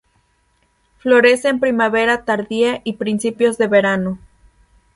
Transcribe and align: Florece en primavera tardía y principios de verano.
Florece 0.97 1.49
en 1.49 1.59
primavera 1.59 2.25
tardía 2.25 2.81
y 2.83 2.93
principios 2.93 3.59
de 3.59 3.67
verano. 3.67 4.17